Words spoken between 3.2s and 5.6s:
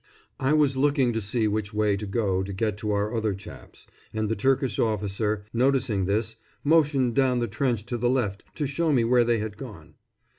chaps, and the Turkish officer,